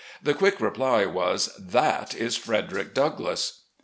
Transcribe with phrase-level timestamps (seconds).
[0.23, 3.61] The quick reply was, "That is Frederick Douglass."